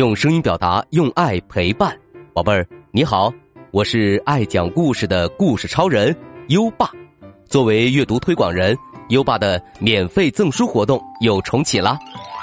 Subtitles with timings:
[0.00, 1.94] 用声音表达，用爱陪伴，
[2.32, 3.30] 宝贝儿，你好，
[3.70, 6.16] 我是爱讲故事的故事超人
[6.48, 6.90] 优爸。
[7.44, 8.74] 作为阅读推广人，
[9.10, 11.98] 优爸的免费赠书活动又重启了。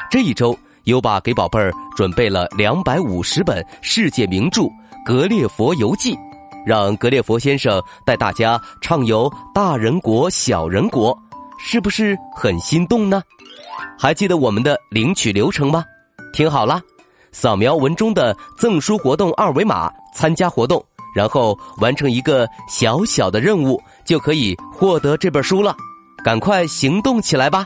[0.07, 4.61] 这一周，优爸给宝贝儿准备了两百五十本世界名著
[5.03, 6.13] 《格列佛游记》，
[6.63, 11.17] 让格列佛先生带大家畅游大人国、小人国，
[11.57, 13.19] 是不是很心动呢？
[13.97, 15.83] 还记得我们的领取流程吗？
[16.31, 16.79] 听好了，
[17.31, 20.83] 扫描文中的赠书活动二维码参加活动，
[21.15, 25.75] 然后完成一个小小的任务，就可以获得这本书了。
[26.23, 27.65] 赶快行动起来吧！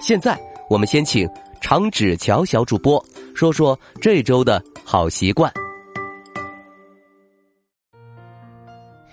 [0.00, 1.28] 现在我们先请
[1.60, 3.02] 长纸桥小主播
[3.34, 5.50] 说说这周的好习惯。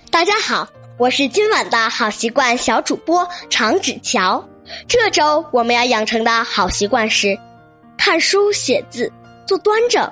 [0.10, 0.68] 大家好，
[0.98, 4.44] 我是今晚的好习惯小主播长纸桥。
[4.88, 7.38] 这周我们要养成的好习惯是
[7.98, 9.12] 看书、写字、
[9.46, 10.10] 坐端正。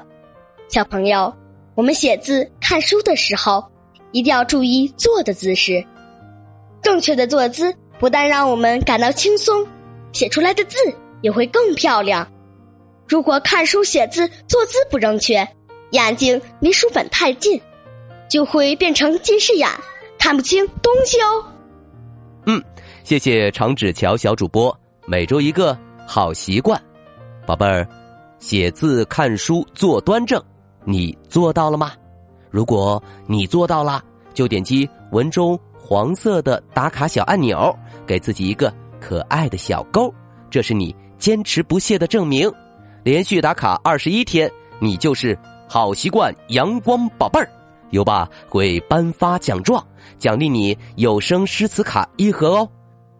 [0.68, 1.34] 小朋友，
[1.76, 3.64] 我们写字、看书的时候
[4.12, 5.84] 一定要注意坐的姿势。
[6.82, 9.66] 正确的坐姿不但让我们感到轻松，
[10.12, 10.78] 写出来的字
[11.22, 12.30] 也会更漂亮。
[13.08, 15.48] 如果看书、写字坐姿不正确，
[15.92, 17.60] 眼睛离书本太近，
[18.30, 19.68] 就会变成近视眼，
[20.18, 21.44] 看不清东西哦。
[22.46, 22.64] 嗯。
[23.04, 24.78] 谢谢长纸桥小主播，
[25.08, 26.80] 每周一个好习惯，
[27.44, 27.88] 宝贝儿，
[28.40, 30.42] 写字、看书、坐端正，
[30.86, 31.92] 你做到了吗？
[32.50, 34.02] 如果你做到了，
[34.34, 40.14] 就点击文中黄色的打卡小按钮，给自己一个可爱的小勾，
[40.50, 42.52] 这是你坚持不懈的证明。
[43.04, 47.50] 连续打卡二十一天，你就是好习惯阳光宝贝儿，
[47.92, 49.86] 优爸会颁发奖状，
[50.18, 52.70] 奖励你有声诗词卡一盒哦。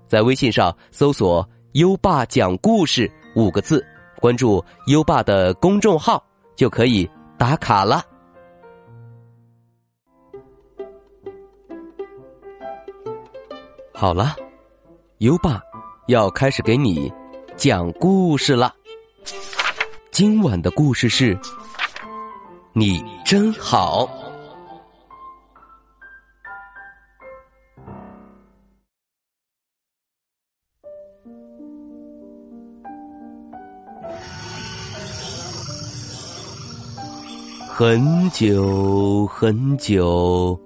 [0.08, 3.86] 在微信上搜索“优爸讲故事”五个字，
[4.20, 6.24] 关注优爸的公众号
[6.56, 8.04] 就可以打卡了。
[13.94, 14.36] 好了，
[15.18, 15.62] 优爸
[16.08, 17.12] 要开始给你
[17.58, 18.74] 讲故事了。
[20.12, 21.38] 今晚的故事是：
[22.74, 24.10] 你真好。
[37.80, 40.60] 很久很久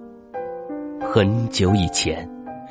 [0.99, 2.27] 很久以前，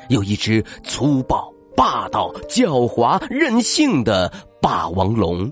[0.09, 4.29] 有一只粗暴、霸道、狡猾、任性的
[4.61, 5.49] 霸王龙。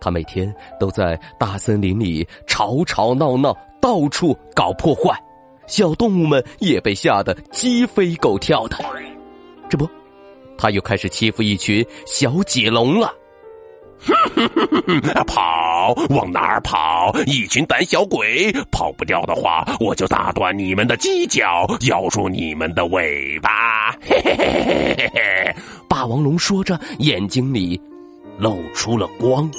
[0.00, 5.14] 它每天都在大森林里吵吵闹闹，到处搞破坏，
[5.66, 8.78] 小动物们也被吓得鸡飞狗跳的。
[9.68, 9.86] 这不，
[10.56, 13.12] 他又开始欺负一群小脊龙了。
[14.02, 15.24] 哼哼哼哼哼！
[15.26, 17.12] 跑，往哪儿跑？
[17.26, 18.50] 一群胆小鬼！
[18.70, 23.92] 跑不掉的话，我就打断你们的犄角，咬住你们的尾巴！
[24.00, 25.54] 嘿嘿嘿嘿嘿嘿！
[25.88, 27.80] 霸王龙说着，眼睛里
[28.38, 29.50] 露出了光。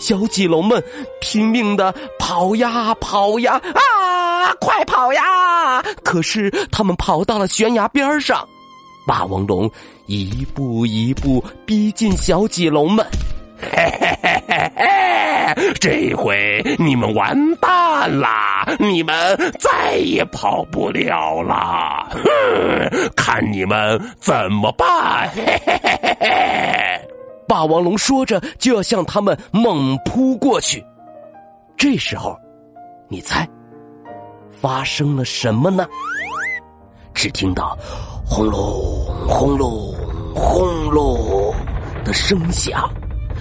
[0.00, 0.82] 小脊龙们
[1.20, 4.54] 拼命的跑呀跑呀啊！
[4.60, 5.82] 快跑呀！
[6.04, 8.46] 可是他们跑到了悬崖边上，
[9.06, 9.68] 霸王龙
[10.06, 13.04] 一步一步逼近小脊龙们。
[13.60, 15.72] 嘿嘿嘿嘿嘿！
[15.80, 18.66] 这回你们完蛋啦！
[18.78, 19.14] 你们
[19.58, 22.08] 再也跑不了了！
[22.10, 25.28] 哼，看你们怎么办！
[25.30, 27.08] 嘿嘿嘿嘿嘿！
[27.48, 30.84] 霸王龙说着，就要向他们猛扑过去。
[31.76, 32.38] 这时候，
[33.08, 33.48] 你猜
[34.60, 35.86] 发生了什么呢？
[37.14, 37.76] 只听到
[38.24, 38.60] 轰隆
[39.26, 39.94] 轰隆
[40.34, 41.52] 轰隆
[42.04, 42.88] 的声响。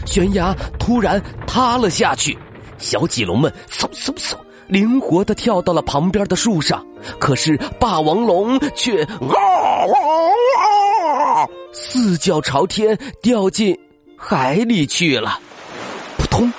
[0.05, 2.37] 悬崖突然塌了下去，
[2.77, 4.35] 小棘龙们嗖嗖嗖，
[4.67, 6.85] 灵活的跳到了旁边的树上。
[7.19, 9.09] 可是霸王龙却啊
[10.57, 13.77] 啊啊，四脚朝天掉进
[14.17, 15.39] 海里去了。
[16.17, 16.51] 扑通，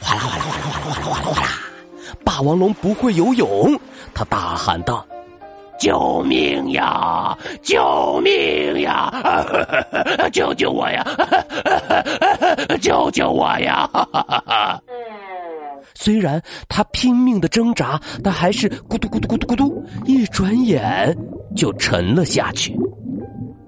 [0.00, 1.48] 哗啦哗啦哗啦哗啦哗啦哗啦哗啦！
[2.24, 3.78] 霸王龙不会游泳，
[4.14, 5.06] 他大喊道。
[5.78, 7.36] 救命呀！
[7.62, 9.12] 救命呀！
[10.32, 11.04] 救救我呀！
[12.80, 13.88] 救救我呀！
[15.94, 21.16] 虽然他拼命的挣扎，但还是咕嘟咕嘟咕嘟咕嘟，一转眼
[21.54, 22.76] 就沉了下去。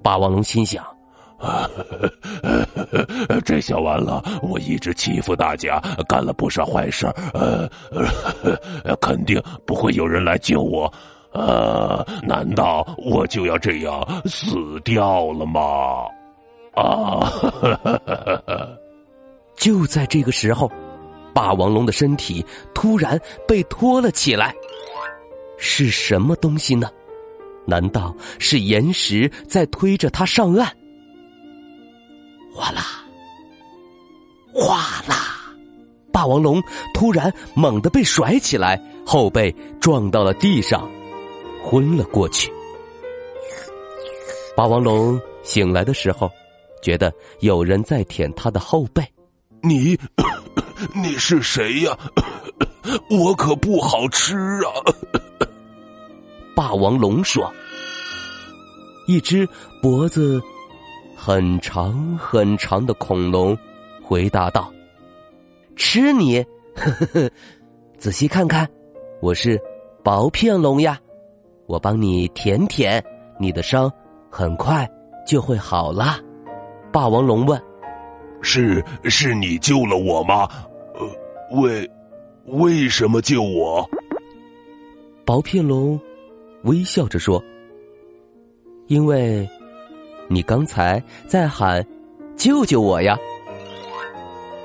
[0.02, 0.84] 霸王龙心想：
[3.44, 4.22] 这下完了！
[4.42, 7.68] 我一直欺负大家，干了不少坏事，呃，
[9.00, 10.92] 肯定不会有人来救我。
[11.32, 16.04] 呃，难道我就要这样死掉了吗？
[16.74, 17.30] 啊！
[19.56, 20.70] 就在这个时候，
[21.34, 22.44] 霸王龙的身体
[22.74, 24.54] 突然被拖了起来，
[25.58, 26.88] 是什么东西呢？
[27.66, 30.72] 难道是岩石在推着它上岸？
[32.54, 32.82] 哗啦，
[34.54, 34.76] 哗
[35.08, 35.36] 啦！
[36.12, 36.62] 霸王龙
[36.94, 40.88] 突然猛地被甩起来，后背撞到了地上，
[41.62, 42.52] 昏了过去。
[44.56, 46.30] 霸王龙醒来的时候，
[46.82, 49.02] 觉得有人在舔他的后背。
[49.62, 49.98] 你，
[50.94, 51.96] 你是谁呀？
[53.10, 54.72] 我可不好吃啊！
[56.54, 57.52] 霸王龙说
[59.06, 59.46] ：“一只
[59.82, 60.40] 脖子
[61.16, 63.56] 很长很长的恐龙
[64.02, 64.72] 回答道
[65.76, 66.40] ：‘吃你！
[66.74, 67.30] 呵呵呵，
[67.98, 68.68] 仔细看看，
[69.20, 69.60] 我是
[70.02, 70.98] 薄片龙呀，
[71.68, 73.00] 我帮你舔舔
[73.38, 73.92] 你的伤，
[74.30, 74.88] 很快
[75.26, 76.18] 就会好了。’”
[76.90, 77.62] 霸王龙问。
[78.40, 80.48] 是是你救了我吗？
[80.94, 81.90] 呃，为
[82.46, 83.88] 为什么救我？
[85.24, 86.00] 薄片龙
[86.62, 87.42] 微笑着说
[88.86, 89.46] ：“因为，
[90.28, 91.84] 你刚才在喊
[92.36, 93.18] ‘救救我呀’。”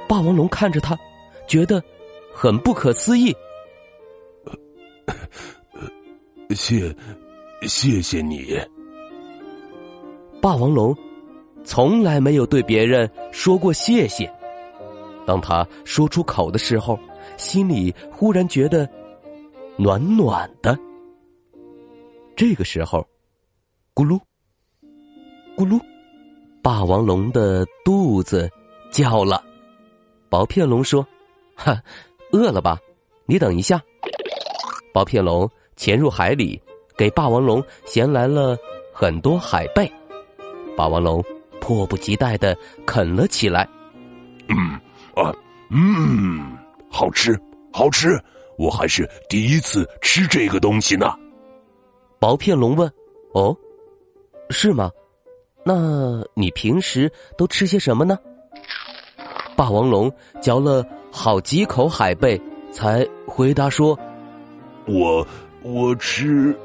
[0.07, 0.97] 霸王龙看着他，
[1.47, 1.83] 觉得
[2.31, 3.35] 很不可思议。
[6.53, 6.95] 谢，
[7.63, 8.59] 谢谢你，
[10.41, 10.95] 霸王龙。
[11.65, 14.29] 从来没有对别人说过谢谢。
[15.25, 16.99] 当他说出口的时候，
[17.37, 18.85] 心里忽然觉得
[19.77, 20.77] 暖暖的。
[22.35, 23.07] 这个时候，
[23.95, 24.19] 咕噜，
[25.55, 25.79] 咕噜，
[26.61, 28.51] 霸王龙的肚子
[28.91, 29.41] 叫了。
[30.27, 31.07] 薄片龙说
[31.55, 31.81] ：“哈，
[32.33, 32.77] 饿了吧？
[33.25, 33.81] 你等一下。”
[34.93, 36.61] 薄片龙潜入海里，
[36.97, 38.57] 给霸王龙衔来了
[38.93, 39.91] 很多海贝。
[40.75, 41.23] 霸王龙。
[41.65, 42.53] 迫不及待的
[42.85, 43.65] 啃了起来，
[44.49, 44.57] 嗯
[45.15, 45.33] 啊
[45.69, 46.57] 嗯，
[46.91, 47.39] 好吃
[47.71, 48.21] 好吃，
[48.57, 51.15] 我还是第一次吃这个东西呢。
[52.19, 52.91] 薄片龙问
[53.31, 53.55] ：“哦，
[54.49, 54.91] 是吗？
[55.63, 58.19] 那你平时都吃些什么呢？”
[59.55, 62.37] 霸王龙嚼了好几口海贝，
[62.73, 63.97] 才回答说
[64.85, 65.25] ：“我
[65.63, 66.55] 我吃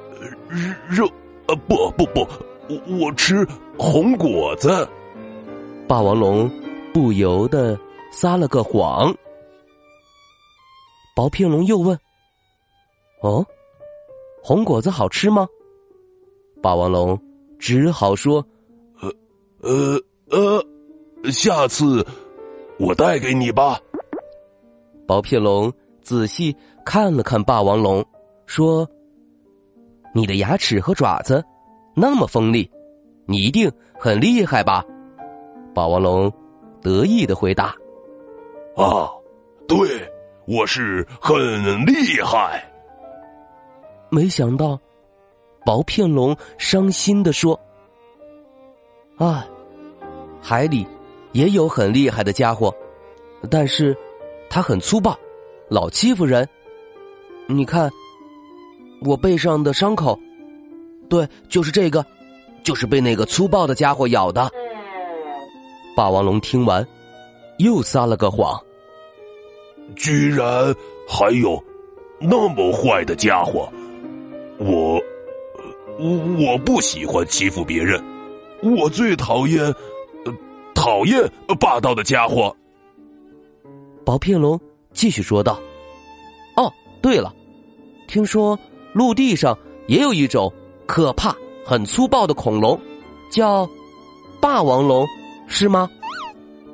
[0.89, 1.06] 肉
[1.47, 2.27] 啊，不不不。”
[2.69, 3.49] 我我吃
[3.79, 4.87] 红果子，
[5.87, 6.50] 霸王龙
[6.93, 7.79] 不由得
[8.12, 9.17] 撒了个谎。
[11.17, 11.99] 薄片龙又问
[13.25, 13.43] ：“哦，
[14.43, 15.49] 红果子好吃吗？”
[16.61, 17.19] 霸王龙
[17.59, 18.45] 只好说
[19.00, 19.11] ：“呃
[19.62, 20.62] 呃
[21.23, 22.06] 呃，下次
[22.79, 23.81] 我带给你吧。”
[25.09, 25.73] 薄片龙
[26.03, 26.55] 仔细
[26.85, 28.05] 看了看霸王龙，
[28.49, 28.89] 说
[30.15, 31.45] ：“你的牙齿和爪子。”
[31.95, 32.71] 那么锋利，
[33.27, 34.85] 你一定很厉害吧？
[35.75, 36.33] 霸王龙
[36.81, 37.75] 得意的回答
[38.75, 39.11] ：“啊，
[39.67, 39.77] 对，
[40.47, 42.65] 我是很厉害。”
[44.11, 44.81] 没想到，
[45.67, 47.59] 薄片龙伤心的说
[49.19, 49.47] ：“啊，
[50.41, 50.87] 海里
[51.33, 52.75] 也有很厉害的家伙，
[53.50, 53.95] 但是
[54.49, 55.19] 他很粗暴，
[55.69, 56.49] 老欺负人。
[57.49, 57.91] 你看，
[59.03, 60.19] 我背上的伤口。”
[61.09, 62.05] 对，就是这个，
[62.62, 64.50] 就是被那个粗暴的家伙咬的。
[65.97, 66.87] 霸王龙听完，
[67.59, 68.61] 又撒了个谎。
[69.97, 70.75] 居然
[71.09, 71.59] 还有
[72.21, 73.69] 那么坏的家伙！
[74.59, 75.00] 我
[75.99, 77.99] 我我不喜欢欺负别人，
[78.62, 79.75] 我最讨厌
[80.75, 81.19] 讨厌
[81.59, 82.55] 霸道的家伙。
[84.05, 84.61] 薄片龙
[84.93, 85.59] 继续说道
[86.57, 87.35] ：“哦，对了，
[88.07, 88.59] 听说
[88.92, 90.52] 陆地上也有一种。”
[90.88, 92.80] 可怕、很粗暴的恐龙，
[93.30, 93.68] 叫
[94.40, 95.07] 霸王龙，
[95.47, 95.87] 是吗？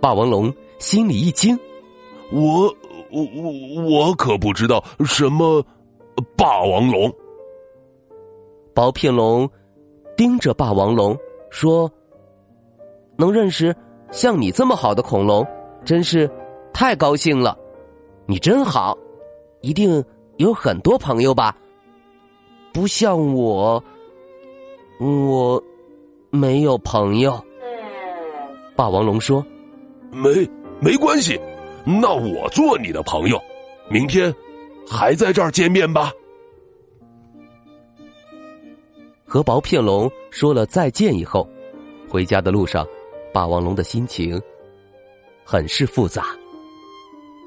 [0.01, 1.59] 霸王龙心里一惊，
[2.31, 2.73] 我
[3.11, 5.61] 我我我可不知道什么
[6.37, 7.13] 霸王龙。
[8.73, 9.51] 薄片龙
[10.17, 11.19] 盯着霸王龙
[11.51, 11.91] 说
[13.19, 13.75] ：“能认识
[14.13, 15.45] 像你这么好的恐龙，
[15.85, 16.31] 真是
[16.73, 17.59] 太高兴了。
[18.27, 18.97] 你真好，
[19.61, 20.05] 一定
[20.37, 21.57] 有很多朋友吧？
[22.75, 23.83] 不像我。”
[25.01, 25.63] 我
[26.31, 27.43] 没有朋友。
[28.77, 29.45] 霸王龙说
[30.13, 30.49] ：“没
[30.81, 31.41] 没关系，
[31.85, 33.41] 那我做你的朋友。
[33.91, 34.35] 明天
[34.89, 36.13] 还在这儿见面吧。”
[39.27, 41.49] 和薄片龙说了再见以后，
[42.09, 42.87] 回家的路上，
[43.33, 44.41] 霸王龙的心情
[45.45, 46.27] 很是复杂。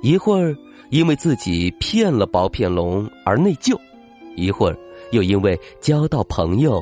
[0.01, 0.55] 一会儿
[0.89, 3.79] 因为自己骗了薄片龙而内疚，
[4.35, 4.77] 一会儿
[5.11, 6.81] 又因为交到朋友。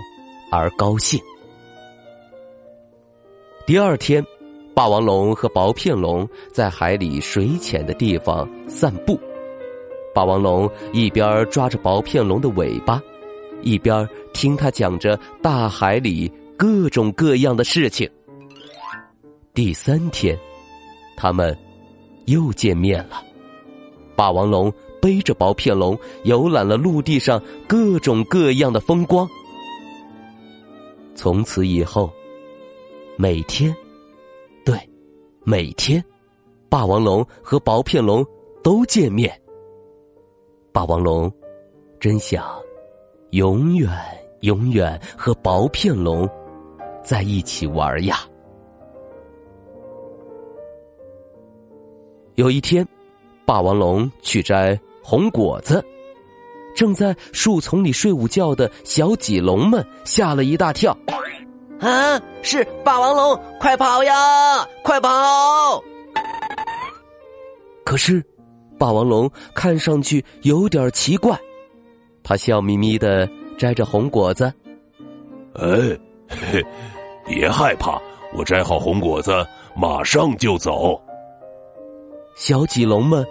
[0.52, 1.20] 而高兴。
[3.66, 4.24] 第二天，
[4.74, 9.20] 霸王龙和薄片龙在海里水浅的地方散步。
[10.14, 13.02] 霸王龙一边抓着薄片龙的尾巴，
[13.64, 18.10] 一边听他讲着大海里各种各样的事情。
[19.54, 20.40] 第三天，
[21.18, 21.58] 他们
[22.28, 23.22] 又见面了。
[24.16, 24.72] 霸王龙
[25.06, 29.30] 背着薄片龙游览了陆地上各种各样的风光。
[31.14, 32.12] 从此以后，
[33.16, 33.72] 每天。
[34.66, 34.76] 对，
[35.44, 36.04] 每天，
[36.70, 38.26] 霸王龙和薄片龙
[38.64, 39.32] 都见面。
[40.72, 41.32] 霸王龙
[42.00, 42.44] 真想
[43.30, 43.88] 永远
[44.40, 46.28] 永远和薄片龙
[47.04, 48.22] 在一起玩呀。
[52.34, 52.84] 有一天，
[53.46, 54.76] 霸王龙去摘
[55.08, 55.86] 红果子，
[56.76, 60.98] 正在树丛里睡午觉的小脊龙们吓了一大跳。
[61.80, 62.20] 啊！
[62.42, 64.68] 是霸王龙，快跑呀！
[64.82, 65.10] 快跑！
[67.84, 68.24] 可是，
[68.80, 71.40] 霸王龙看上去有点奇怪，
[72.24, 74.52] 他笑眯眯的摘着红果子。
[75.54, 75.68] 哎，
[76.28, 76.66] 嘿，
[77.28, 78.02] 别害怕，
[78.34, 79.32] 我摘好红果子，
[79.76, 81.00] 马上就走。
[82.36, 83.24] 小脊龙们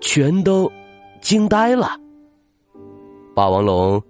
[0.00, 0.70] 全都
[1.20, 1.90] 惊呆了。
[3.34, 4.02] 霸王龙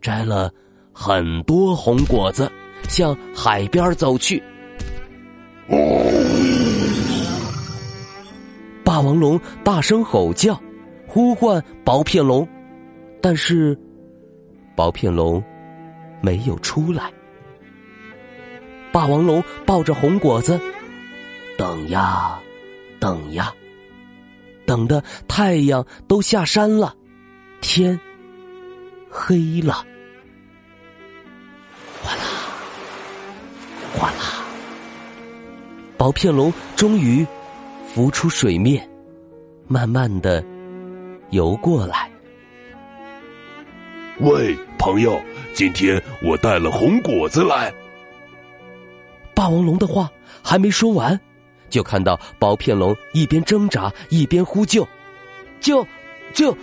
[0.00, 0.50] 摘了
[0.92, 2.50] 很多红果子。
[2.86, 4.42] 向海边走去，
[8.84, 10.60] 霸王龙大声吼叫，
[11.06, 12.46] 呼唤薄片龙，
[13.22, 13.76] 但是
[14.76, 15.42] 薄片龙
[16.20, 17.10] 没有出来。
[18.92, 20.60] 霸王龙抱着红果子，
[21.56, 22.38] 等呀，
[23.00, 23.50] 等呀，
[24.66, 26.94] 等的太阳都下山了，
[27.60, 27.98] 天
[29.10, 29.84] 黑了。
[32.02, 32.22] 哗啦！
[33.96, 34.44] 哗啦
[35.96, 37.26] 薄片龙终于
[37.86, 38.86] 浮出水面，
[39.66, 40.44] 慢慢的
[41.30, 42.10] 游过来。
[44.20, 45.18] 喂，朋友，
[45.54, 47.72] 今天我带了红果子来。
[49.34, 50.10] 霸王龙的话
[50.42, 51.18] 还没说完，
[51.68, 54.86] 就看到薄片龙一边挣扎一边呼救
[55.60, 55.86] ：“救，
[56.32, 56.56] 救，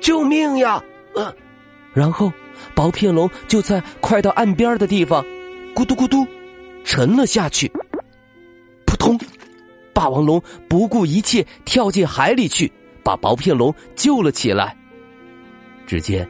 [0.00, 0.82] 救命呀！”
[1.14, 1.34] 呃，
[1.92, 2.32] 然后
[2.74, 5.24] 薄片龙就在快到岸边的地方，
[5.74, 6.26] 咕嘟咕嘟。
[6.84, 7.68] 沉了下去，
[8.84, 9.18] 扑通！
[9.92, 12.70] 霸王龙不顾一切跳进海里去，
[13.02, 14.76] 把薄片龙救了起来。
[15.84, 16.28] 只见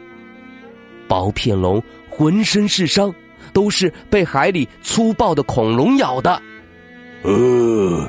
[1.06, 3.14] 薄片龙浑身是伤，
[3.52, 6.40] 都是被海里粗暴的恐龙咬的。
[7.26, 8.08] 呃，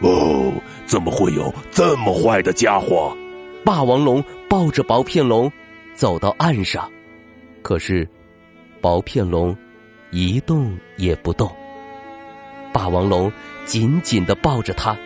[0.00, 0.52] 哦，
[0.86, 3.16] 怎么会有这么坏的家伙？
[3.64, 5.50] 霸王龙抱着薄片龙
[5.94, 6.90] 走到岸上，
[7.62, 8.08] 可是
[8.80, 9.56] 薄片龙
[10.10, 11.48] 一动也不动。
[12.72, 13.30] 霸王龙
[13.64, 14.96] 紧紧的抱着他，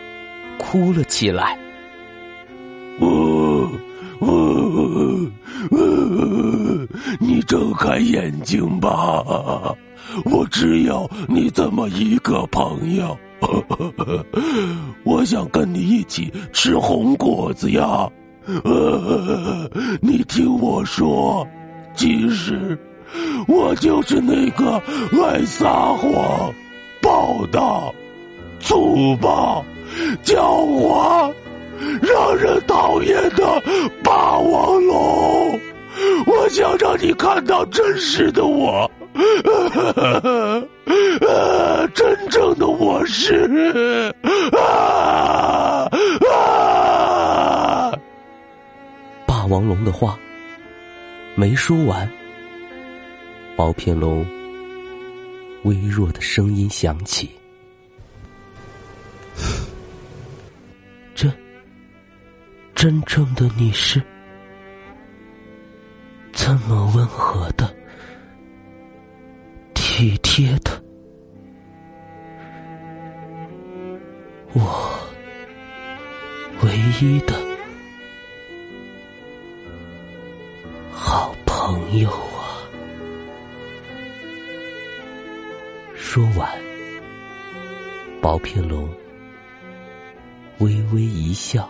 [0.57, 1.57] 哭了起来。
[2.99, 3.71] 我
[4.19, 4.27] 我
[5.69, 6.87] 我，
[7.19, 9.23] 你睁开眼睛吧！
[10.25, 13.17] 我只有你这么一个朋友，
[15.03, 18.09] 我想跟你一起吃红果子呀。
[20.01, 21.47] 你听我说，
[21.95, 22.77] 其实
[23.47, 24.81] 我就是那个
[25.23, 26.53] 爱撒谎。
[27.03, 27.91] 暴躁、
[28.59, 29.65] 粗暴、
[30.23, 30.35] 狡
[30.79, 31.33] 猾、
[31.99, 33.43] 让人讨厌的
[34.03, 35.59] 霸王龙，
[36.27, 38.89] 我想让你看到真实的我，
[41.95, 42.53] 真 正
[43.11, 44.13] 是
[44.57, 45.89] 啊
[46.31, 47.91] 啊！
[49.27, 50.17] 霸王龙的话
[51.35, 52.09] 没说完，
[53.55, 54.25] 薄片龙。
[55.63, 57.29] 微弱的声音响起
[61.13, 61.31] ：“真
[62.73, 64.01] 真正的你是
[66.33, 67.71] 这么温和的、
[69.75, 70.83] 体贴的，
[74.53, 74.99] 我
[76.63, 77.33] 唯一的
[80.91, 82.67] 好朋友啊。”
[85.95, 86.51] 说完，
[88.21, 88.93] 薄片龙
[90.59, 91.69] 微微一笑，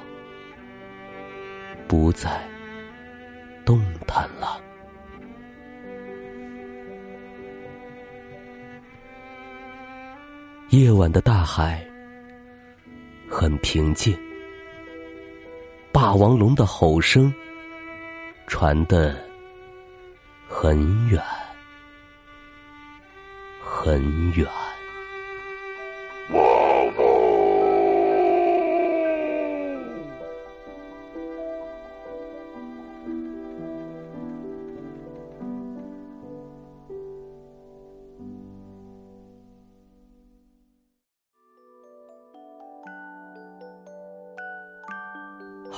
[1.88, 2.42] 不再
[3.64, 4.60] 动弹了。
[10.70, 11.86] 夜晚的大海
[13.42, 14.16] 很平静，
[15.92, 17.34] 霸王龙的吼声
[18.46, 19.16] 传得
[20.48, 20.78] 很
[21.10, 21.20] 远。
[23.60, 24.48] 很远。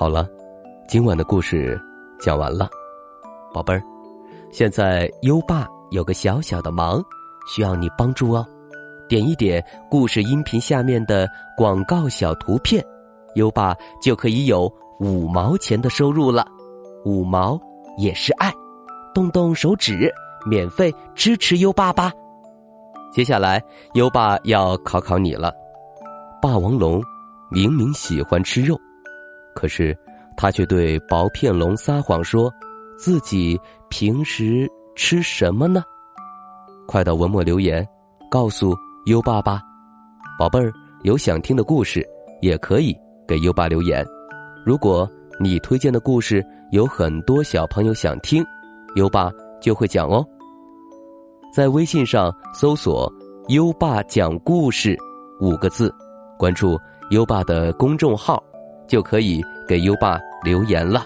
[0.04, 0.28] 好了，
[0.86, 1.82] 今晚的故事
[2.20, 2.70] 讲完了，
[3.54, 3.82] 宝贝儿。
[4.52, 7.02] 现在优爸有个小小的忙，
[7.48, 8.46] 需要你帮助哦。
[9.08, 12.84] 点一点故事音频下面的广告小图片，
[13.36, 14.70] 优爸就可以有
[15.00, 16.46] 五毛钱的收入了。
[17.06, 17.58] 五毛
[17.98, 18.52] 也是爱，
[19.14, 20.14] 动动手指，
[20.46, 22.12] 免费支持优爸吧。
[23.14, 25.54] 接下来，优爸要考考你了。
[26.42, 27.02] 霸王龙
[27.50, 28.78] 明明喜欢吃肉。
[29.54, 29.98] 可是，
[30.36, 32.52] 他却对薄片龙撒谎，说
[32.98, 35.84] 自己平时吃什么呢？
[36.88, 37.88] 快到文末留言，
[38.30, 39.62] 告诉优爸吧。
[40.38, 40.72] 宝贝儿，
[41.04, 42.06] 有想听的故事，
[42.42, 42.96] 也可以
[43.28, 44.06] 给优爸留言。
[44.66, 48.44] 如果你推荐的故事有很多小朋友想听，
[48.96, 49.32] 优爸
[49.62, 50.26] 就会讲哦。
[51.54, 53.12] 在微信上搜索
[53.50, 54.98] “优爸讲故事”
[55.40, 55.94] 五个字，
[56.38, 56.80] 关注
[57.12, 58.44] 优爸的公众号。
[58.88, 61.06] 就可以给优爸留言了。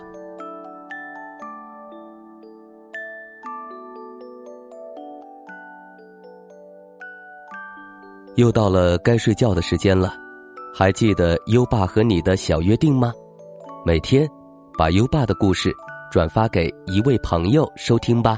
[8.36, 10.14] 又到了该睡觉的时间了，
[10.72, 13.12] 还记得优爸和你的小约定吗？
[13.84, 14.30] 每天
[14.78, 15.74] 把优爸的故事
[16.12, 18.38] 转发给一位朋友收听吧。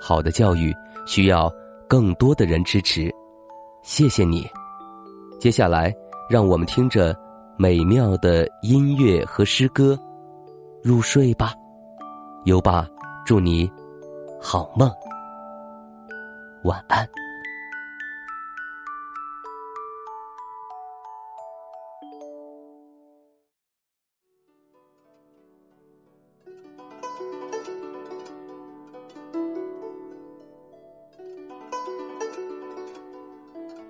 [0.00, 0.74] 好的教育
[1.06, 1.52] 需要
[1.86, 3.12] 更多的人支持，
[3.82, 4.48] 谢谢你。
[5.38, 5.94] 接下来，
[6.30, 7.14] 让我们听着。
[7.60, 9.98] 美妙的音乐和诗歌，
[10.80, 11.52] 入睡吧，
[12.44, 12.88] 优爸，
[13.26, 13.68] 祝你
[14.40, 14.88] 好梦，
[16.62, 17.04] 晚安。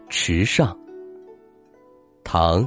[0.09, 0.75] 池上，
[2.25, 2.67] 唐。